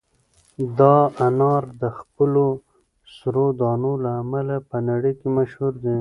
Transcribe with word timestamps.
دا 0.79 0.95
انار 1.27 1.63
د 1.81 1.83
خپلو 1.97 2.45
سرو 3.15 3.45
دانو 3.59 3.91
له 4.03 4.11
امله 4.21 4.55
په 4.69 4.77
نړۍ 4.89 5.13
کې 5.19 5.27
مشهور 5.37 5.73
دي. 5.83 5.89